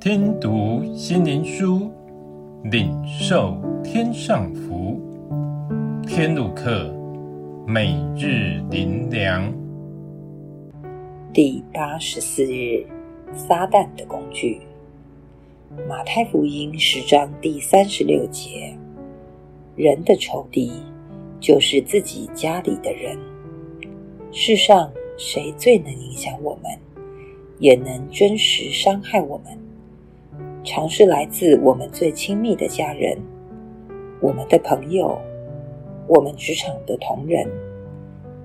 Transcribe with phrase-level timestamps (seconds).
[0.00, 1.90] 听读心灵书，
[2.70, 4.96] 领受天上福。
[6.06, 6.94] 天路客，
[7.66, 9.52] 每日灵粮，
[11.34, 12.86] 第八十四日，
[13.34, 14.60] 撒旦的工具。
[15.88, 18.72] 马太福音十章第三十六节：
[19.74, 20.70] 人的仇敌，
[21.40, 23.18] 就是自己家里的人。
[24.30, 26.72] 世上谁最能影响我们，
[27.58, 29.58] 也能真实伤害我们？
[30.68, 33.16] 常是来自我们最亲密的家人、
[34.20, 35.18] 我们的朋友、
[36.06, 37.48] 我们职场的同仁，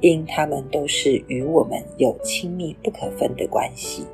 [0.00, 4.04] 因他们都是与我们有亲密不可分的关系。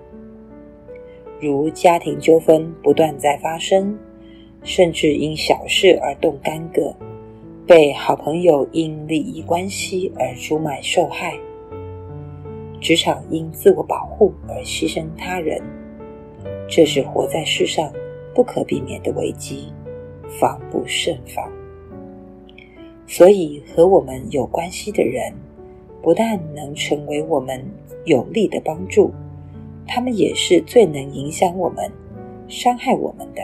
[1.40, 3.98] 如家庭纠纷不断在发生，
[4.62, 6.94] 甚至因小事而动干戈，
[7.66, 11.32] 被好朋友因利益关系而出卖受害。
[12.82, 15.58] 职场因自我保护而牺牲他人，
[16.68, 17.92] 这是活在世上
[18.34, 19.72] 不可避免的危机，
[20.40, 21.50] 防不胜防。
[23.06, 25.32] 所以，和我们有关系的人，
[26.02, 27.62] 不但能成为我们
[28.06, 29.12] 有力的帮助，
[29.86, 31.90] 他们也是最能影响我们、
[32.48, 33.42] 伤害我们的。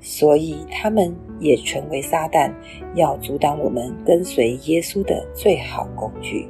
[0.00, 2.50] 所以，他们也成为撒旦
[2.94, 6.48] 要阻挡我们跟随耶稣的最好工具。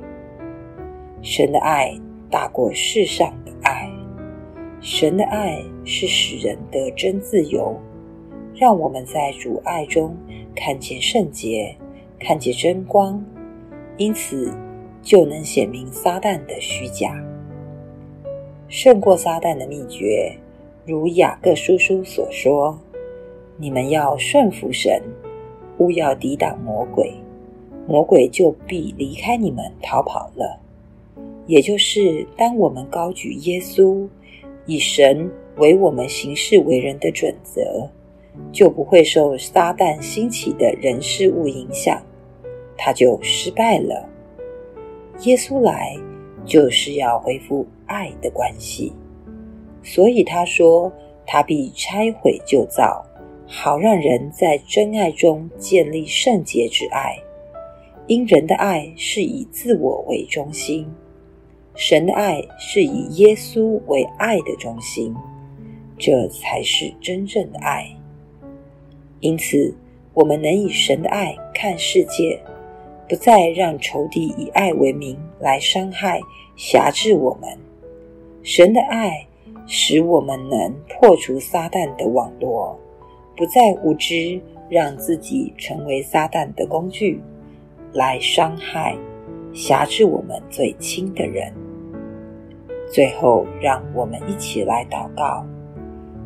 [1.20, 1.92] 神的爱
[2.30, 3.89] 大过世上的爱，
[4.82, 7.78] 神的爱是使人得真自由，
[8.54, 10.16] 让我们在主爱中
[10.54, 11.76] 看见圣洁，
[12.18, 13.22] 看见真光，
[13.98, 14.50] 因此
[15.02, 17.22] 就能显明撒旦的虚假。
[18.68, 20.34] 胜过撒旦的秘诀，
[20.86, 22.78] 如雅各叔叔所说
[23.58, 25.02] ：“你们要顺服神，
[25.76, 27.12] 勿要抵挡魔鬼，
[27.86, 30.58] 魔鬼就必离开你们逃跑了。”
[31.46, 34.06] 也就是，当我们高举耶稣，
[34.66, 37.88] 以神为我们行事为人的准则，
[38.52, 42.00] 就不会受撒旦兴起的人事物影响，
[42.76, 44.08] 他就失败了。
[45.24, 45.94] 耶稣来
[46.44, 48.92] 就是要恢复爱的关系，
[49.82, 50.92] 所以他说
[51.26, 53.04] 他必拆毁旧造，
[53.46, 57.16] 好让人在真爱中建立圣洁之爱。
[58.06, 60.86] 因人的爱是以自我为中心。
[61.74, 65.14] 神的爱是以耶稣为爱的中心，
[65.98, 67.86] 这才是真正的爱。
[69.20, 69.74] 因此，
[70.12, 72.40] 我们能以神的爱看世界，
[73.08, 76.20] 不再让仇敌以爱为名来伤害、
[76.56, 77.56] 辖制我们。
[78.42, 79.26] 神的爱
[79.66, 82.78] 使我们能破除撒旦的网络，
[83.36, 87.20] 不再无知，让自己成为撒旦的工具，
[87.92, 88.96] 来伤害、
[89.52, 91.52] 辖制我们最亲的人。
[92.92, 95.46] 最后，让我们一起来祷告：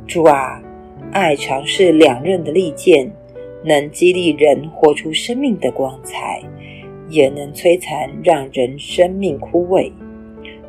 [0.06, 0.62] 主啊，
[1.12, 3.10] 爱常是两刃的利剑，
[3.62, 6.42] 能激励人活出生命的光彩，
[7.08, 9.92] 也能摧残让人生命枯萎。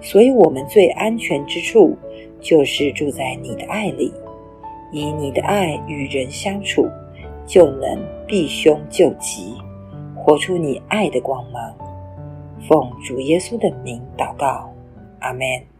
[0.01, 1.97] 所以，我们最安全之处，
[2.41, 4.13] 就是住在你的爱里，
[4.91, 6.87] 以你的爱与人相处，
[7.45, 9.53] 就能避凶救急，
[10.13, 11.73] 活出你爱的光芒。
[12.67, 14.73] 奉主耶稣的名祷告，
[15.19, 15.74] 阿门。